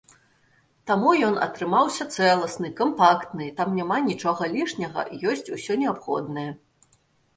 Таму 0.91 1.09
ён 1.27 1.35
атрымаўся 1.47 2.07
цэласны, 2.15 2.71
кампактны, 2.81 3.51
там 3.61 3.77
няма 3.83 3.97
нічога 4.09 4.51
лішняга 4.57 5.01
і 5.17 5.23
ёсць 5.33 5.53
усё 5.59 5.73
неабходнае. 5.83 6.51